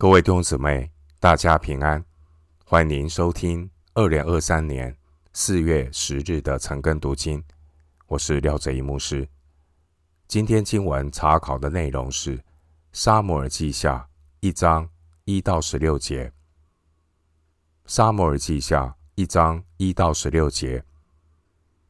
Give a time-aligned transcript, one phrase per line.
[0.00, 2.02] 各位弟兄姊妹，大家平安！
[2.64, 4.96] 欢迎收听二零二三年
[5.34, 7.44] 四月十日的晨更读经。
[8.06, 9.28] 我是廖哲一牧师。
[10.26, 12.38] 今天经文查考的内容是
[12.94, 13.98] 《撒母耳记下》
[14.40, 14.88] 一章
[15.26, 16.28] 一到十六节。
[17.84, 18.84] 《撒母耳记下》
[19.16, 20.82] 一章一到十六节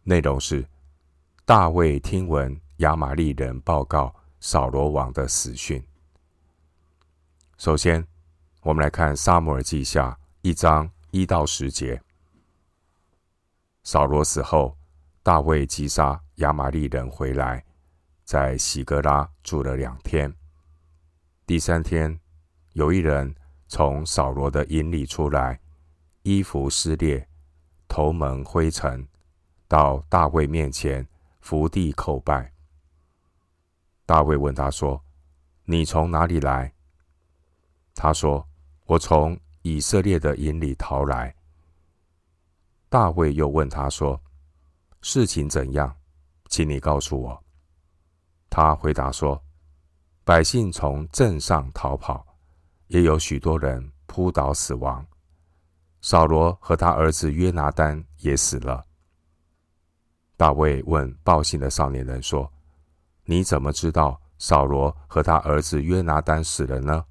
[0.03, 0.67] 内容是
[1.45, 5.81] 大卫听闻亚玛力人报告扫罗王的死讯。
[7.61, 8.03] 首先，
[8.63, 12.01] 我们来看《撒母耳记下》一章一到十节。
[13.83, 14.79] 扫罗死后，
[15.23, 17.63] 大卫击杀亚玛力人回来，
[18.25, 20.35] 在喜格拉住了两天。
[21.45, 22.19] 第三天，
[22.73, 23.35] 有一人
[23.69, 25.61] 从扫罗的营里出来，
[26.23, 27.29] 衣服撕裂，
[27.87, 29.07] 头蒙灰尘，
[29.69, 31.07] 到大卫面前
[31.41, 32.55] 伏地叩拜。
[34.07, 35.05] 大卫问他说
[35.67, 36.73] ：“你从哪里来？”
[38.03, 38.43] 他说
[38.89, 41.35] ：“我从以色列的营里逃来。”
[42.89, 44.19] 大卫又问他说
[45.03, 45.95] ：“事情怎样？
[46.49, 47.45] 请你告诉我。”
[48.49, 49.39] 他回答说
[50.25, 52.27] ：“百姓从镇上逃跑，
[52.87, 55.07] 也有许多人扑倒死亡。
[56.01, 58.83] 扫罗和他儿子约拿单也死了。”
[60.39, 62.51] 大卫问报信的少年人说
[63.25, 67.05] ：“你怎么知道扫罗和他儿子约拿单死了呢？”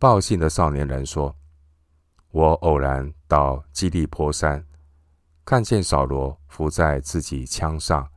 [0.00, 1.34] 报信的少年人说
[2.30, 4.64] ：“我偶然到基利波山，
[5.44, 8.08] 看见扫罗伏在自己枪上，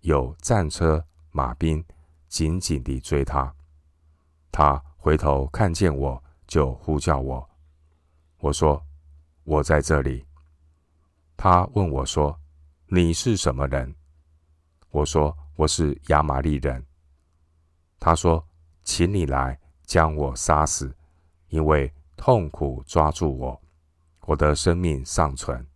[0.00, 1.84] 有战车马兵
[2.26, 3.54] 紧紧地追他。
[4.50, 7.46] 他回头看见我，就呼叫我。
[8.38, 8.82] 我说：
[9.44, 10.24] 我在这里。
[11.36, 12.40] 他问我说：
[12.86, 13.94] 你是什么人？
[14.90, 16.82] 我说：我是亚玛力人。
[17.98, 18.42] 他说：
[18.82, 20.96] 请你来将我杀死。”
[21.50, 23.60] 因为痛苦抓住我，
[24.22, 25.66] 我的生命尚存。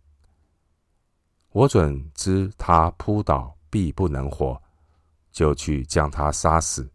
[1.51, 4.61] 我准知他扑倒必不能活，
[5.31, 6.89] 就去将他杀死，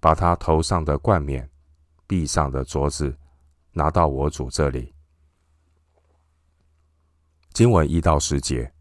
[0.00, 1.48] 把他头上的冠冕、
[2.06, 3.16] 臂上的镯子
[3.72, 4.92] 拿到我主这里。
[7.52, 8.72] 经文一到十节，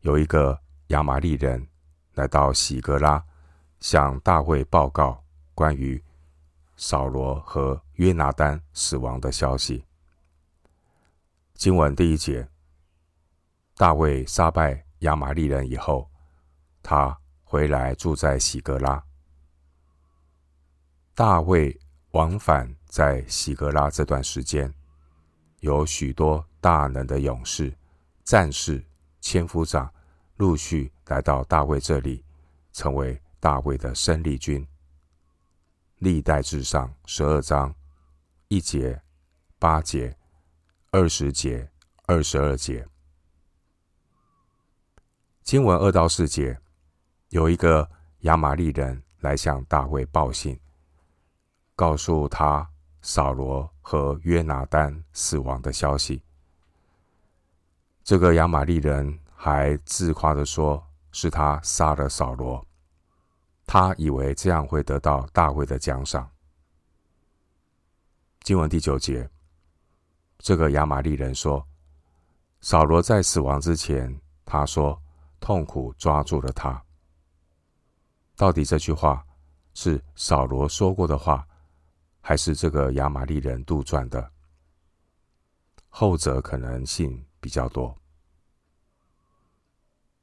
[0.00, 0.58] 有一个
[0.88, 1.68] 亚玛力人
[2.14, 3.22] 来到喜格拉，
[3.78, 5.22] 向大卫报告
[5.54, 6.02] 关于。
[6.82, 9.84] 扫罗和约拿单死亡的消息。
[11.52, 12.48] 经文第一节，
[13.76, 16.10] 大卫杀败亚玛力人以后，
[16.82, 19.04] 他回来住在喜格拉。
[21.14, 21.78] 大卫
[22.12, 24.72] 往返在喜格拉这段时间，
[25.58, 27.70] 有许多大能的勇士、
[28.24, 28.82] 战士、
[29.20, 29.92] 千夫长
[30.36, 32.24] 陆续来到大卫这里，
[32.72, 34.66] 成为大卫的生力军。
[35.98, 37.74] 历代志上十二章
[38.52, 39.00] 一节、
[39.60, 40.16] 八节、
[40.90, 41.70] 二十节、
[42.06, 42.84] 二十二节。
[45.44, 46.58] 经文二到四节，
[47.28, 47.88] 有一个
[48.22, 50.58] 亚玛利人来向大卫报信，
[51.76, 52.68] 告诉他
[53.02, 56.20] 扫罗和约拿单死亡的消息。
[58.02, 62.66] 这个亚玛利人还自夸的说，是他杀了扫罗。
[63.64, 66.28] 他以为这样会得到大卫的奖赏。
[68.42, 69.28] 经文第九节，
[70.38, 71.64] 这个亚玛力人说
[72.60, 75.00] ：“扫罗在死亡之前，他说
[75.38, 76.82] 痛苦抓住了他。
[78.36, 79.24] 到底这句话
[79.74, 81.46] 是扫罗说过的话，
[82.20, 84.32] 还是这个亚玛力人杜撰的？
[85.90, 87.94] 后者可能性比较多。”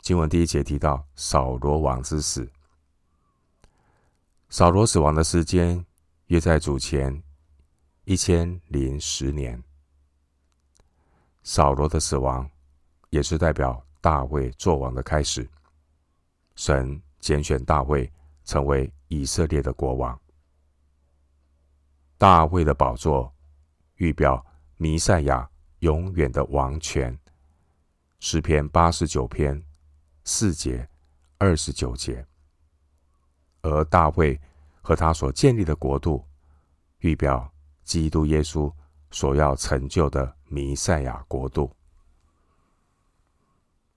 [0.01, 2.49] 经文第一节提到扫罗王之死。
[4.49, 5.85] 扫罗死亡的时间
[6.27, 7.21] 约在主前
[8.09, 9.61] 一千零十年。
[11.43, 12.49] 扫罗的死亡
[13.09, 15.45] 也是代表大卫作王的开始。
[16.55, 18.09] 神拣选大卫
[18.45, 20.17] 成为以色列的国王。
[22.17, 23.29] 大卫的宝座
[23.95, 24.41] 预表
[24.77, 25.49] 弥赛亚
[25.79, 27.13] 永远的王权。
[28.21, 29.61] 诗篇八十九篇
[30.23, 30.87] 四节、
[31.37, 32.25] 二十九节。
[33.63, 34.39] 而大卫
[34.81, 36.25] 和他所建立的国度，
[36.99, 37.51] 预表
[37.87, 38.71] 基督耶稣
[39.11, 41.73] 所要成就的弥赛亚国度。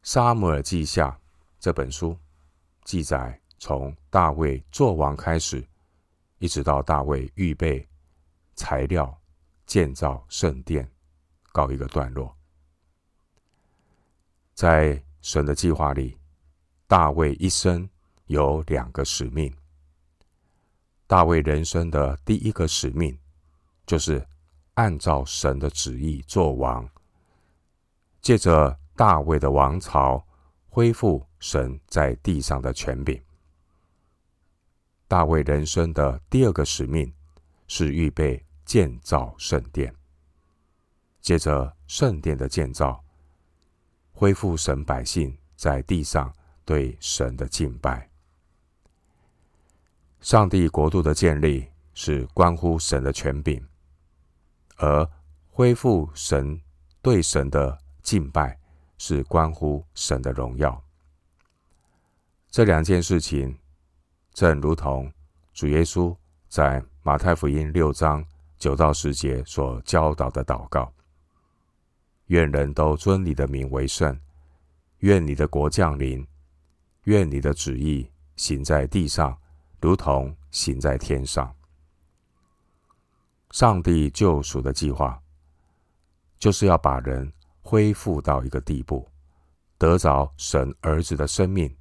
[0.04, 1.18] 撒母耳记下
[1.58, 2.16] 这本书
[2.84, 5.66] 记载，从大卫作王开始，
[6.38, 7.86] 一直到大卫预备
[8.54, 9.14] 材料
[9.66, 10.88] 建造圣殿，
[11.52, 12.34] 告一个段落。
[14.54, 16.16] 在神的计划里，
[16.86, 17.90] 大卫一生
[18.26, 19.52] 有两个使命。
[21.08, 23.18] 大卫人生的第一个使命，
[23.90, 24.24] 就是
[24.74, 26.88] 按照神的旨意做王，
[28.22, 30.24] 借着大卫的王朝，
[30.68, 33.20] 恢复神在地上的权柄。
[35.08, 37.12] 大卫人生的第二个使命，
[37.66, 39.92] 是预备建造圣殿，
[41.20, 43.02] 借着圣殿的建造，
[44.12, 46.32] 恢复神百姓在地上
[46.64, 48.08] 对神的敬拜。
[50.20, 53.60] 上帝国度的建立是关乎神的权柄，
[54.80, 55.08] 而
[55.50, 56.58] 恢复神
[57.02, 58.58] 对神的敬拜
[58.96, 60.82] 是关乎神的荣耀。
[62.50, 63.56] 这两件事情，
[64.32, 65.12] 正如同
[65.52, 66.16] 主耶稣
[66.48, 68.24] 在马太福音六章
[68.58, 70.90] 九到十节所教导的祷告：
[72.26, 74.18] 愿人都尊你的名为圣，
[75.00, 76.26] 愿你的国降临，
[77.04, 79.36] 愿你的旨意行在地上。
[79.82, 81.54] 如同行在天上，
[83.50, 85.20] 上帝救赎的计划，
[86.38, 89.08] 就是要把人恢复到一个地步，
[89.78, 91.74] 得着神儿子的生命，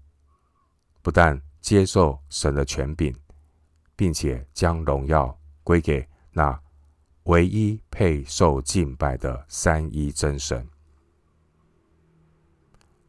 [1.01, 3.15] 不但接受神的权柄，
[3.95, 6.59] 并且将荣耀归给那
[7.23, 10.67] 唯一配受敬拜的三一真神。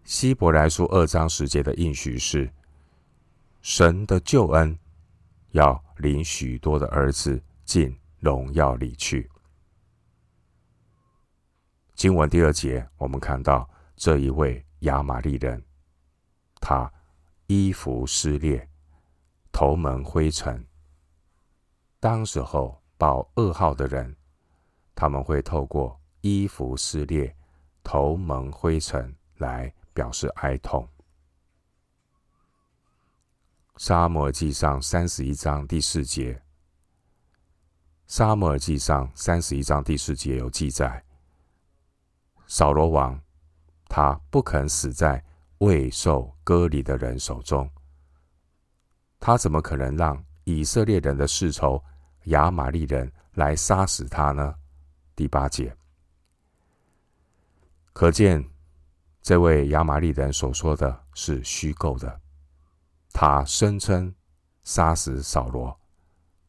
[0.04, 2.50] 希伯来书二章十节的应许是。
[3.62, 4.74] 神的救恩
[5.50, 9.28] 要领许多的儿子进荣耀里去。
[11.94, 15.62] 经文第二节，我们看到这一位亚玛力人，
[16.60, 16.90] 他
[17.46, 18.68] 衣服撕裂，
[19.50, 20.66] 头蒙灰尘。
[21.98, 24.16] 当时候报噩耗的人，
[24.94, 27.36] 他们会透过衣服撕裂、
[27.82, 30.88] 头蒙灰尘来表示哀痛。
[33.76, 36.42] 撒母耳记上三十一章第四节，
[38.10, 41.00] 撒母耳记上三十一章第四节有记载：
[42.48, 43.16] 扫罗王
[43.88, 45.24] 他不肯死在
[45.58, 47.70] 未受割礼的人手中，
[49.20, 51.80] 他怎么可能让以色列人的世仇
[52.24, 54.56] 亚玛力人来杀死他呢？
[55.14, 55.72] 第八节，
[57.92, 58.44] 可见
[59.22, 62.20] 这位亚玛力人所说的是虚构的。
[63.12, 64.12] 他声称
[64.64, 65.79] 杀死扫罗，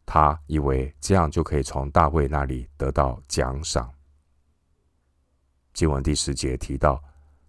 [0.06, 3.92] 他以为这样就可以从大卫那里得到奖赏。
[5.74, 7.02] 经文第十节提到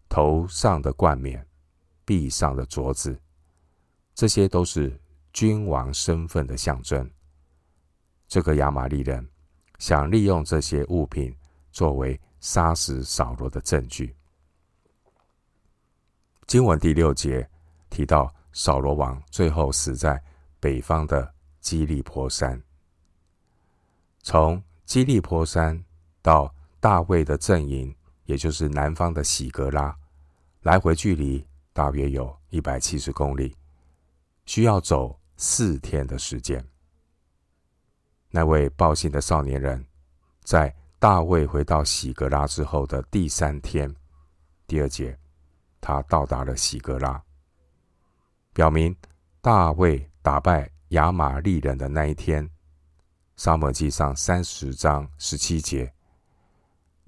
[0.08, 1.46] 头上的冠冕、
[2.04, 3.20] 臂上的镯子，
[4.14, 4.96] 这些都是
[5.32, 7.10] 君王身份的象征。
[8.28, 9.28] 这个亚玛力人
[9.78, 11.36] 想利用这些物品
[11.70, 14.14] 作为杀死扫罗的证据。
[16.46, 17.48] 经文第六节
[17.90, 18.32] 提到。
[18.54, 20.22] 扫罗王最后死在
[20.60, 22.60] 北方的基利坡山。
[24.22, 25.82] 从基利坡山
[26.20, 29.96] 到大卫的阵营，也就是南方的喜格拉，
[30.62, 33.56] 来回距离大约有一百七十公里，
[34.44, 36.62] 需要走四天的时间。
[38.28, 39.86] 那位报信的少年人，
[40.42, 43.94] 在大卫回到喜格拉之后的第三天，
[44.66, 45.16] 第二节，
[45.80, 47.22] 他到达了喜格拉。
[48.52, 48.94] 表明
[49.40, 52.48] 大卫打败亚玛利人的那一天，
[53.36, 55.90] 撒母记上三十章十七节，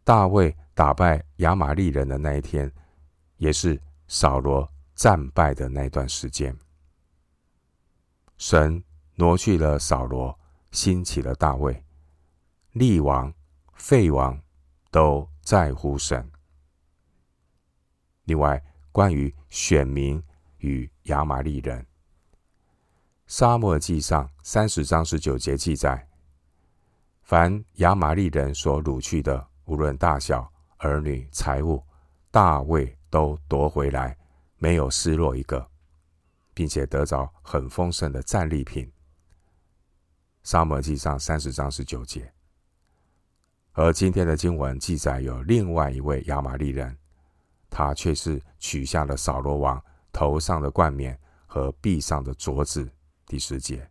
[0.02, 2.70] 大卫打败亚玛利人的那一天，
[3.36, 6.56] 也是扫罗战败的那段时间。
[8.38, 8.82] 神
[9.16, 10.38] 挪去了扫罗，
[10.70, 11.84] 兴起了大卫，
[12.72, 13.32] 立王
[13.74, 14.40] 废王
[14.90, 16.26] 都在乎神。
[18.24, 20.22] 另外，关于选民。
[20.58, 21.86] 与亚玛利人，
[23.26, 26.06] 撒母耳记上三十章十九节记载：
[27.22, 31.82] 凡亚玛利人所掳去的，无论大小、儿女、财物，
[32.30, 34.16] 大卫都夺回来，
[34.58, 35.66] 没有失落一个，
[36.52, 38.92] 并且得着很丰盛的战利品。
[40.42, 42.30] 撒母耳记上三十章十九节。
[43.72, 46.96] 而今天的经文记载有另外一位亚玛利人，
[47.70, 49.82] 他却是取下了扫罗王。
[50.12, 52.88] 头上的冠冕和臂上的镯子，
[53.26, 53.88] 第十节，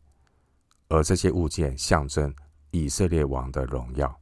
[0.87, 2.33] 而这些物件象征
[2.71, 4.19] 以色列王的荣耀。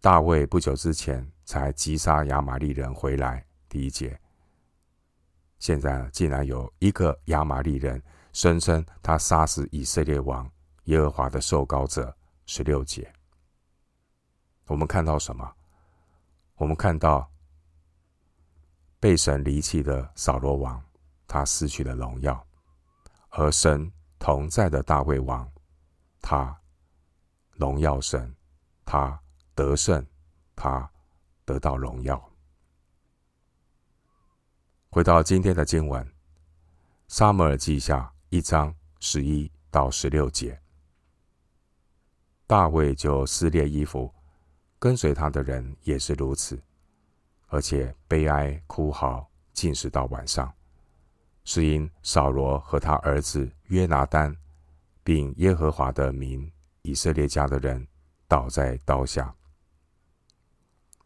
[0.00, 4.18] 大卫不久之前才击杀亚玛力人回来，第一节。
[5.58, 10.50] 现在竟然有一个亚玛力人声称他杀死以色列王
[10.84, 13.12] 耶和华的受膏者，十六节。
[14.66, 15.54] 我们看到什么？
[16.56, 17.28] 我们看到。
[18.98, 20.80] 被神离弃的扫罗王，
[21.26, 22.46] 他失去了荣耀，
[23.34, 25.50] 和神同在的大卫王，
[26.20, 26.54] 他
[27.52, 28.36] 荣耀神，
[28.84, 29.18] 他
[29.54, 30.06] 得胜，
[30.54, 30.90] 他
[31.46, 32.22] 得到荣耀。
[34.90, 36.04] 回到今天的经文，
[37.08, 40.60] 《撒母耳记下》一章十一到十六节，
[42.46, 44.12] 大卫就撕裂衣服，
[44.78, 46.62] 跟随他的人也是如此，
[47.46, 50.52] 而且悲哀哭嚎，禁食到晚上。
[51.44, 54.36] 是因扫罗和他儿子约拿单，
[55.02, 56.50] 并耶和华的名
[56.82, 57.86] 以色列家的人
[58.28, 59.34] 倒在刀下。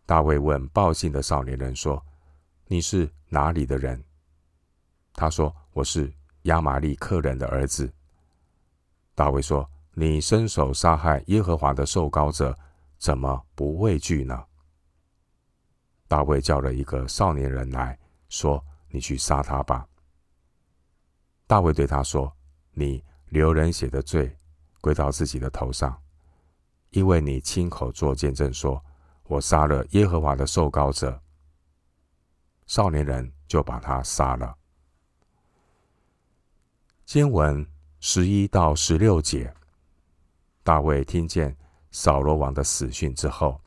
[0.04, 2.04] 大卫问报信的少年人说
[2.68, 4.02] ：“你是哪里的人？”
[5.14, 6.12] 他说：“我是
[6.42, 7.90] 亚玛利克人的儿子。”
[9.16, 12.56] 大卫说：“你伸手杀害耶和华的受膏者，
[12.98, 14.44] 怎么不畏惧呢？”
[16.06, 19.88] 大卫叫了一个少年人来说：“你去杀他吧。”
[21.48, 22.36] 大卫对他说
[22.74, 24.36] ：“你流人血的罪
[24.80, 25.96] 归到自己的头上，
[26.90, 28.84] 因为你亲口作见证说，
[29.28, 31.22] 我杀了耶和华的受膏者。”
[32.66, 34.56] 少年人就把他杀了。
[37.04, 37.64] 经文
[38.00, 39.54] 十一到十六节，
[40.64, 41.56] 大卫听见
[41.92, 43.60] 扫罗王的死讯之后，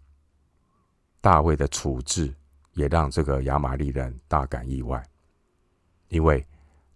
[1.21, 2.35] 大卫的处置
[2.73, 5.01] 也让这个亚玛力人大感意外，
[6.09, 6.45] 因为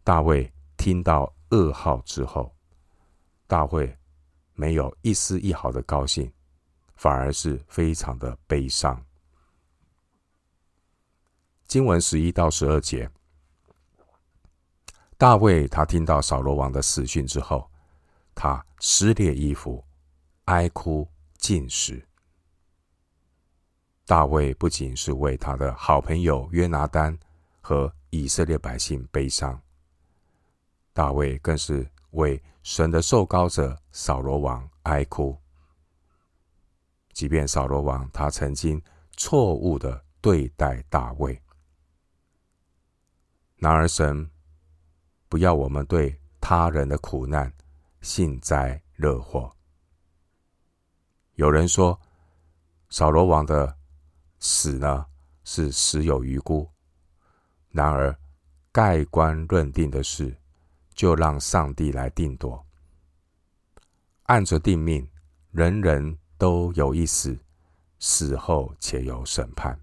[0.04, 0.52] 大卫。
[0.84, 2.54] 听到噩耗之后，
[3.48, 3.98] 大卫
[4.54, 6.30] 没有一丝一毫的高兴，
[6.98, 9.02] 反而是非常的悲伤。
[11.68, 13.10] 经文十一到十二节，
[15.18, 17.72] 大卫他听到扫罗王的死讯之后，
[18.36, 19.82] 他撕裂衣服，
[20.44, 22.06] 哀哭尽食。
[24.06, 27.18] 大卫不仅是为他的好朋友约拿单
[27.62, 29.63] 和以色列百姓悲伤。
[30.94, 35.36] 大卫更是为神的受膏者扫罗王哀哭，
[37.12, 38.80] 即便扫罗王他曾经
[39.18, 41.42] 错误的对待大卫，
[43.56, 44.30] 然而神
[45.28, 47.52] 不要我们对他人的苦难
[48.02, 49.52] 幸灾乐祸。
[51.34, 52.00] 有人说，
[52.92, 53.76] 扫罗王的
[54.38, 55.08] 死呢
[55.44, 56.70] 是死有余辜，
[57.70, 58.16] 然而
[58.72, 60.38] 盖棺论定的是。
[60.94, 62.66] 就让上帝来定夺，
[64.24, 65.08] 按着定命，
[65.52, 67.38] 人人都有一死，
[68.00, 69.80] 死后且有审判。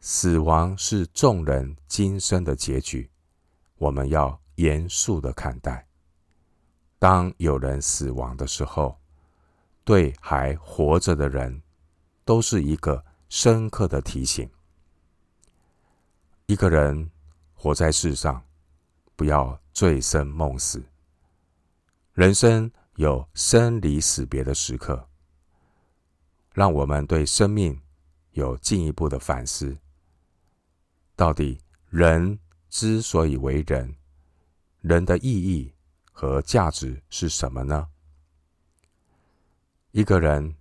[0.00, 3.10] 死亡是众人今生的结局，
[3.76, 5.86] 我们要严肃的看待。
[6.98, 8.96] 当有人死亡的时候，
[9.82, 11.60] 对还活着的人，
[12.24, 14.48] 都是一个深刻的提醒。
[16.46, 17.10] 一个人
[17.54, 18.45] 活在世上。
[19.16, 20.84] 不要醉生梦死。
[22.12, 25.08] 人生有生离死别的时刻，
[26.52, 27.80] 让我们对生命
[28.32, 29.76] 有进一步的反思。
[31.14, 31.58] 到底
[31.88, 33.96] 人之所以为人，
[34.82, 35.72] 人的意义
[36.12, 37.88] 和价值是什么呢？
[39.92, 40.54] 一个人，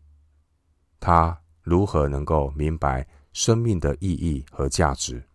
[0.99, 5.27] 他如何能够明白生命的意义和价值？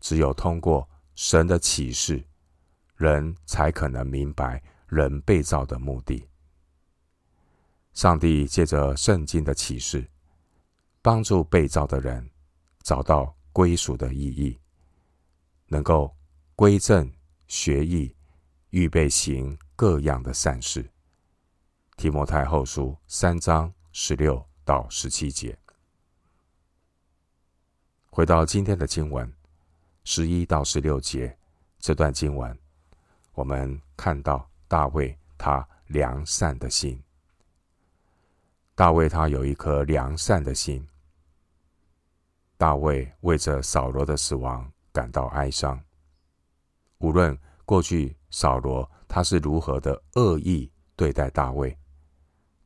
[0.00, 0.88] 只有通过。
[1.14, 2.24] 神的启示，
[2.96, 6.26] 人才可能明白人被造的目的。
[7.92, 10.08] 上帝借着圣经的启示，
[11.02, 12.30] 帮助被造的人
[12.82, 14.58] 找到归属的意义，
[15.66, 16.16] 能够
[16.56, 17.12] 归正
[17.46, 18.16] 学义，
[18.70, 20.88] 预备行各样的善事。
[21.96, 25.58] 提摩太后书三章十六到十七节。
[28.08, 29.30] 回到今天的经文。
[30.04, 31.36] 十一到十六节
[31.78, 32.58] 这段经文，
[33.34, 37.00] 我们看到大卫他良善的心。
[38.74, 40.84] 大卫他有一颗良善的心。
[42.56, 45.80] 大卫为着扫罗的死亡感到哀伤。
[46.98, 51.76] 无论过去扫罗他是如何的恶意对待大卫，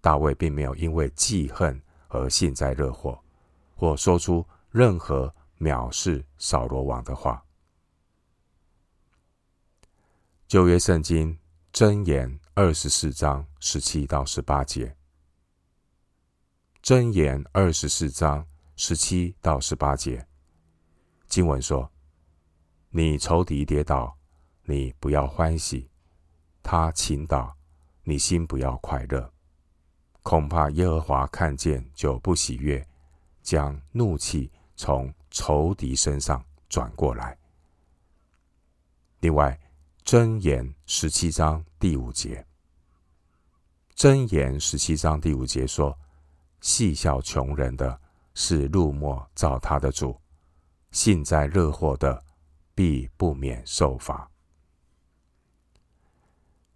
[0.01, 3.23] 大卫并没有因为记恨而幸灾乐祸，
[3.75, 5.33] 或说出任何。
[5.59, 7.45] 藐视扫罗王的话。
[10.47, 11.39] 旧约圣经
[11.73, 14.97] 箴言二十四章十七到十八节。
[16.83, 18.47] 箴言二十四章
[18.77, 20.29] 十七到十八节，
[21.27, 21.91] 经文说
[22.91, 24.17] ：“你仇敌跌倒，
[24.63, 25.89] 你不要欢喜；
[26.63, 27.57] 他倾倒，
[28.05, 29.33] 你心不要快乐。
[30.23, 32.87] 恐怕耶和华看见就不喜悦，
[33.43, 37.37] 将怒气从仇敌身上转过来。
[39.21, 39.61] 另外，
[40.03, 42.43] 箴言十七章第五节。
[43.95, 45.95] 箴言十七章第五节说
[46.63, 48.01] ：“戏笑穷人的
[48.33, 50.19] 是入没造他的主，
[50.91, 52.25] 幸灾乐祸的
[52.75, 54.27] 必不免受罚。”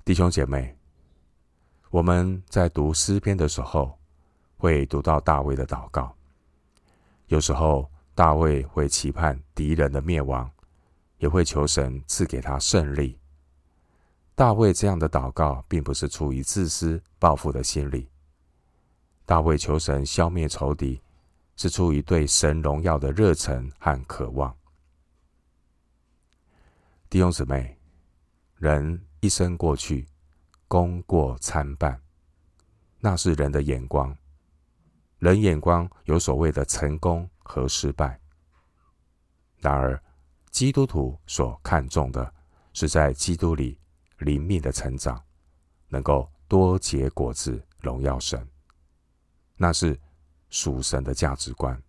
[0.05, 0.77] 弟兄姐妹，
[1.89, 3.99] 我们在读诗篇的时候，
[4.59, 6.15] 会读到大卫的祷告。
[7.29, 10.51] 有时候，大卫会期盼敌人的灭亡，
[11.19, 13.19] 也会求神赐给他胜利。
[14.35, 18.09] 大卫这样的祷告，并不是出于自私报复的心理。
[19.27, 21.01] 大卫求神消灭仇敌，
[21.57, 24.55] 是出于对神荣耀的热忱和渴望。
[27.09, 27.77] 弟兄姊妹，
[28.57, 30.07] 人一生过去，
[30.69, 32.01] 功过参半，
[32.99, 34.17] 那是人的眼光。
[35.21, 38.19] 人眼光有所谓的成功和失败，
[39.59, 40.03] 然而
[40.51, 42.35] 基督徒所看重的
[42.73, 43.79] 是在基督里
[44.19, 45.23] 灵命的成长，
[45.89, 48.49] 能够多结果子，荣耀神。
[49.57, 50.01] 那是
[50.49, 51.81] 属神的价值观。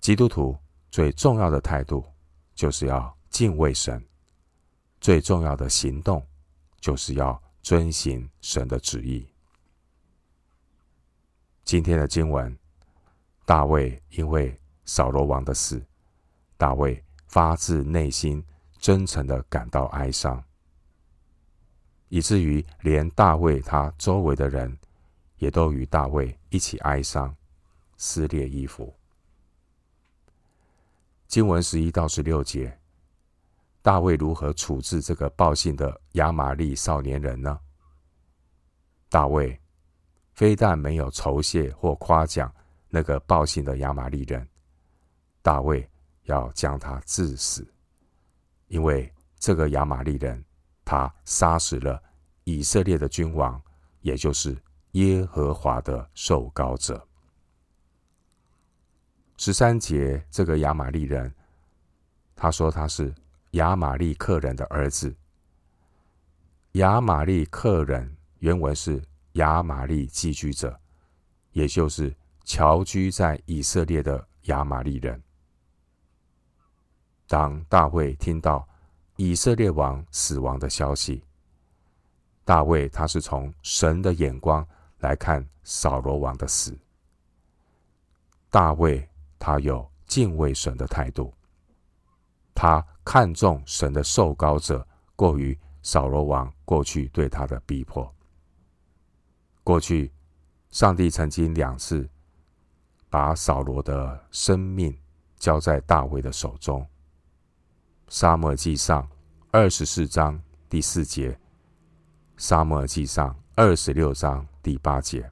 [0.00, 0.56] 基督徒
[0.90, 2.02] 最重要的态度
[2.54, 4.02] 就是要敬畏神，
[4.98, 6.26] 最重要的行动
[6.80, 9.28] 就是要遵行神的旨意。
[11.66, 12.56] 今天的经文，
[13.44, 15.84] 大卫因为扫罗王的死，
[16.56, 18.40] 大卫发自内心
[18.78, 20.40] 真诚的感到哀伤，
[22.08, 24.78] 以至于连大卫他周围的人
[25.38, 27.34] 也都与大卫一起哀伤，
[27.96, 28.94] 撕裂衣服。
[31.26, 32.78] 经文十一到十六节，
[33.82, 37.58] 大卫如何处置这个报信的亚玛利少年人呢？
[39.08, 39.60] 大卫。
[40.36, 42.52] 非但没有酬谢或夸奖
[42.90, 44.46] 那个报信的亚玛利人，
[45.40, 45.88] 大卫
[46.24, 47.66] 要将他治死，
[48.68, 50.44] 因为这个亚玛利人
[50.84, 51.98] 他杀死了
[52.44, 53.58] 以色列的君王，
[54.02, 54.54] 也就是
[54.92, 57.02] 耶和华的受膏者。
[59.38, 61.34] 十三节，这个亚玛利人，
[62.34, 63.14] 他说他是
[63.52, 65.16] 亚玛力克人的儿子。
[66.72, 69.02] 亚玛力克人原文是。
[69.36, 70.78] 亚玛利寄居者，
[71.52, 75.22] 也就是侨居在以色列的亚玛利人。
[77.26, 78.66] 当大卫听到
[79.16, 81.22] 以色列王死亡的消息，
[82.44, 84.66] 大卫他是从神的眼光
[84.98, 86.76] 来看扫罗王的死。
[88.48, 89.06] 大卫
[89.38, 91.34] 他有敬畏神的态度，
[92.54, 98.10] 他看重神的受膏者，过于扫罗王过去对他的逼迫。
[99.66, 100.12] 过去，
[100.70, 102.08] 上帝曾经两次
[103.10, 104.96] 把扫罗的生命
[105.40, 106.86] 交在大卫的手中。
[108.06, 109.10] 撒母耳记上
[109.50, 111.36] 二十四章第四节，
[112.36, 115.28] 撒母耳记上二十六章第八节。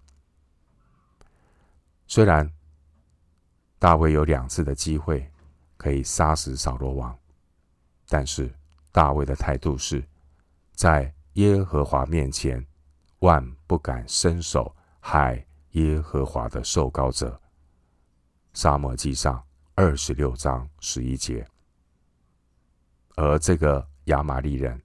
[2.08, 2.52] 虽然
[3.78, 5.30] 大卫有两次的机会
[5.76, 7.16] 可以杀死扫罗王，
[8.08, 8.52] 但是
[8.90, 10.04] 大卫的态度是
[10.74, 12.66] 在耶和华面前。
[13.24, 17.40] 万不敢伸手害耶和华的受膏者。
[18.52, 19.42] 撒母耳记上
[19.74, 21.46] 二十六章十一节。
[23.16, 24.78] 而这个亚玛力人，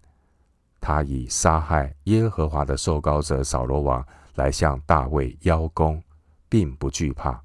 [0.80, 6.02] 他以杀害耶和华的受膏者扫罗王来向大卫邀功，
[6.47, 7.43] 并不惧怕。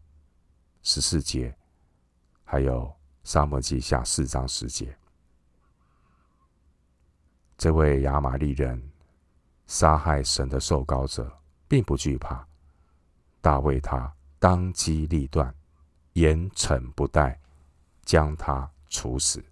[0.82, 1.52] 十四节，
[2.44, 4.96] 还有撒母耳记下四章十节，
[7.58, 8.93] 这位亚玛力人。
[9.66, 11.30] 杀害神的受膏者，
[11.66, 12.46] 并不惧怕。
[13.40, 15.54] 大卫他当机立断，
[16.12, 17.40] 严惩不贷，
[18.04, 19.42] 将他处死。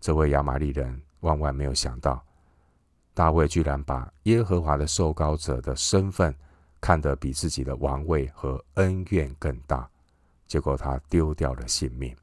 [0.00, 2.24] 这位亚玛力人万万没有想到，
[3.14, 6.34] 大卫居然把耶和华的受膏者的身份
[6.80, 9.88] 看得比自己的王位和恩怨更大，
[10.46, 12.16] 结果他丢掉了性命。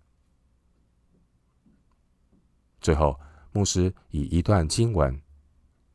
[2.82, 3.19] 最后，
[3.52, 5.19] 牧师以一段经文。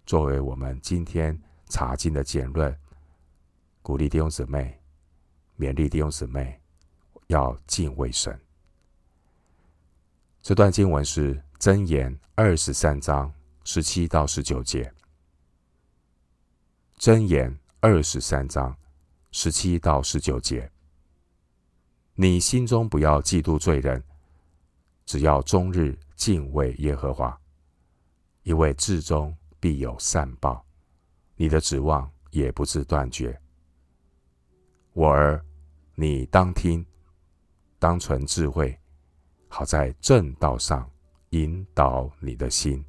[0.07, 1.39] 作为我们今天
[1.71, 2.79] 查经的简论，
[3.81, 4.79] 鼓励弟兄姊妹，
[5.59, 6.61] 勉励弟兄姊妹
[7.29, 8.39] 要敬畏神。
[10.43, 13.33] 这段经文是箴言二十三章
[13.65, 14.93] 十七到十九节。
[16.99, 18.77] 箴言二十三章
[19.31, 20.71] 十七到十九节，
[22.15, 24.05] 你心中不要嫉妒罪人，
[25.07, 27.41] 只要终日敬畏耶和华，
[28.43, 29.35] 因为至终。
[29.65, 30.63] 必有善报，
[31.37, 33.41] 你的指望也不致断绝。
[34.93, 35.43] 我儿，
[35.95, 36.85] 你当听，
[37.79, 38.79] 当存智慧，
[39.49, 40.87] 好在正道上
[41.31, 42.85] 引导你的心。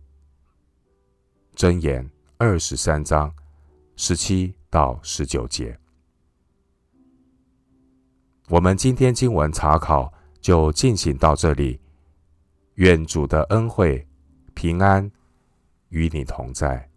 [1.56, 3.34] 箴言二十三章
[3.96, 5.80] 十七到十九节。
[8.50, 11.80] 我们今天经文查考就进行到这里。
[12.74, 14.06] 愿主的恩惠、
[14.54, 15.10] 平安
[15.90, 16.90] 与你同在。